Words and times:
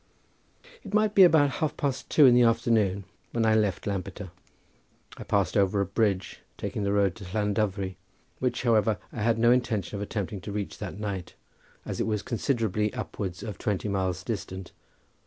It 0.83 0.95
might 0.95 1.13
be 1.13 1.21
about 1.21 1.51
half 1.61 1.77
past 1.77 2.09
two 2.09 2.25
in 2.25 2.33
the 2.33 2.41
afternoon 2.41 3.03
when 3.33 3.45
I 3.45 3.53
left 3.53 3.85
Lampeter. 3.85 4.31
I 5.15 5.23
passed 5.23 5.55
over 5.55 5.79
a 5.79 5.85
bridge, 5.85 6.39
taking 6.57 6.81
the 6.81 6.91
road 6.91 7.13
to 7.17 7.23
Llandovery 7.23 7.97
which, 8.39 8.63
however, 8.63 8.97
I 9.13 9.21
had 9.21 9.37
no 9.37 9.51
intention 9.51 9.95
of 9.95 10.01
attempting 10.01 10.41
to 10.41 10.51
reach 10.51 10.79
that 10.79 10.97
night, 10.99 11.35
as 11.85 11.99
it 11.99 12.07
was 12.07 12.23
considerably 12.23 12.91
upwards 12.95 13.43
of 13.43 13.59
twenty 13.59 13.89
miles 13.89 14.23
distant. 14.23 14.71